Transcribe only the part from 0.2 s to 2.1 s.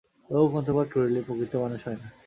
বহু গ্রন্থপাঠ করিলেই প্রকৃত মানুষ হয় না।